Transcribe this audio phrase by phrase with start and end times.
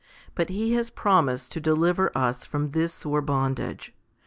[0.33, 3.93] But He has promised to deliver us from this sore bondage.